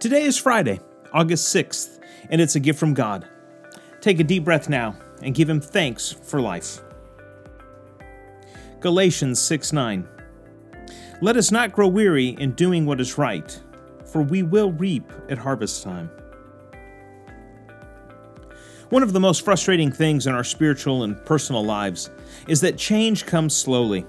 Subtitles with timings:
[0.00, 0.80] Today is Friday,
[1.12, 3.28] August 6th, and it's a gift from God.
[4.00, 6.80] Take a deep breath now and give Him thanks for life.
[8.80, 10.08] Galatians 6 9.
[11.20, 13.58] Let us not grow weary in doing what is right,
[14.04, 16.10] for we will reap at harvest time.
[18.90, 22.10] One of the most frustrating things in our spiritual and personal lives
[22.46, 24.04] is that change comes slowly.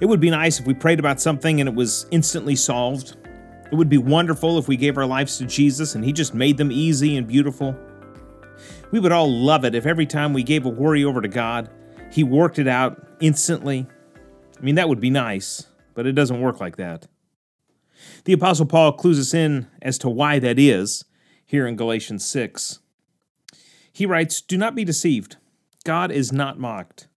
[0.00, 3.16] It would be nice if we prayed about something and it was instantly solved.
[3.70, 6.56] It would be wonderful if we gave our lives to Jesus and He just made
[6.56, 7.76] them easy and beautiful.
[8.90, 11.70] We would all love it if every time we gave a worry over to God,
[12.12, 13.86] He worked it out instantly.
[14.58, 17.06] I mean, that would be nice, but it doesn't work like that.
[18.24, 21.04] The Apostle Paul clues us in as to why that is
[21.46, 22.80] here in Galatians 6.
[23.92, 25.36] He writes, Do not be deceived.
[25.84, 27.08] God is not mocked,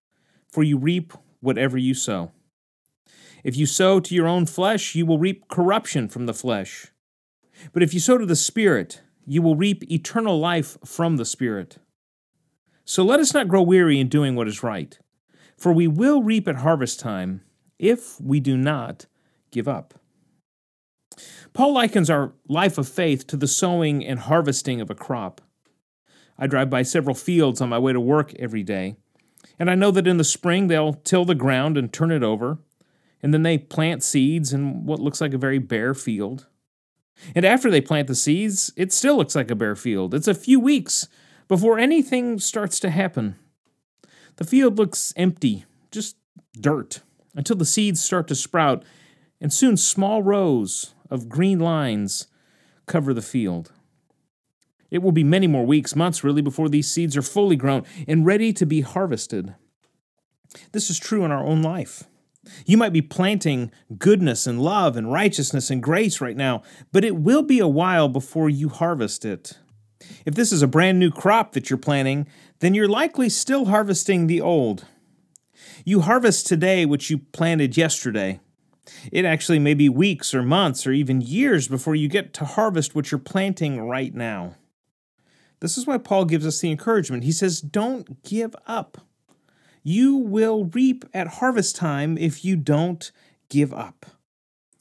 [0.49, 2.31] for you reap whatever you sow.
[3.43, 6.87] If you sow to your own flesh, you will reap corruption from the flesh.
[7.73, 11.77] But if you sow to the Spirit, you will reap eternal life from the Spirit.
[12.85, 14.97] So let us not grow weary in doing what is right,
[15.57, 17.41] for we will reap at harvest time
[17.79, 19.05] if we do not
[19.51, 19.93] give up.
[21.53, 25.41] Paul likens our life of faith to the sowing and harvesting of a crop.
[26.37, 28.95] I drive by several fields on my way to work every day,
[29.59, 32.57] and I know that in the spring they'll till the ground and turn it over,
[33.23, 36.47] and then they plant seeds in what looks like a very bare field.
[37.33, 40.13] And after they plant the seeds, it still looks like a bare field.
[40.13, 41.07] It's a few weeks
[41.47, 43.35] before anything starts to happen.
[44.35, 46.17] The field looks empty, just
[46.59, 47.01] dirt,
[47.33, 48.83] until the seeds start to sprout,
[49.39, 52.27] and soon small rows of green lines
[52.87, 53.71] cover the field.
[54.91, 58.25] It will be many more weeks, months really, before these seeds are fully grown and
[58.25, 59.55] ready to be harvested.
[60.71, 62.03] This is true in our own life.
[62.65, 67.15] You might be planting goodness and love and righteousness and grace right now, but it
[67.15, 69.57] will be a while before you harvest it.
[70.25, 72.27] If this is a brand new crop that you're planting,
[72.59, 74.85] then you're likely still harvesting the old.
[75.85, 78.39] You harvest today what you planted yesterday.
[79.11, 82.95] It actually may be weeks or months or even years before you get to harvest
[82.95, 84.55] what you're planting right now.
[85.61, 87.23] This is why Paul gives us the encouragement.
[87.23, 88.97] He says, Don't give up.
[89.83, 93.11] You will reap at harvest time if you don't
[93.49, 94.05] give up.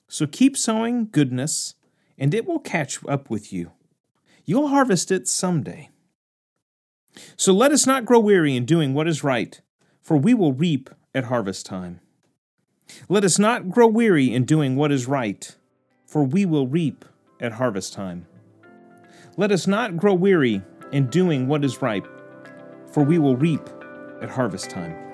[0.07, 1.75] So keep sowing goodness,
[2.17, 3.73] and it will catch up with you.
[4.45, 5.91] You'll harvest it someday.
[7.37, 9.61] So let us not grow weary in doing what is right,
[10.01, 12.01] for we will reap at harvest time.
[13.09, 15.57] Let us not grow weary in doing what is right,
[16.07, 17.05] for we will reap
[17.41, 18.27] at harvest time.
[19.37, 22.05] Let us not grow weary in doing what is right,
[22.93, 23.69] for we will reap
[24.23, 25.12] at harvest time.